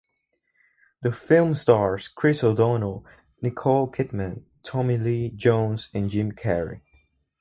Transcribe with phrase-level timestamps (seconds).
[1.03, 3.05] The film stars Chris O'Donnell,
[3.43, 6.81] Nicole Kidman, Tommy Lee Jones and Jim Carrey.